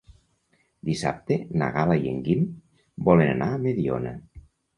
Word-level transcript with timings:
Dissabte 0.89 1.37
na 1.63 1.67
Gal·la 1.75 1.97
i 2.07 2.09
en 2.13 2.25
Guim 2.29 2.49
volen 3.11 3.31
anar 3.35 3.51
a 3.53 3.61
Mediona. 3.69 4.17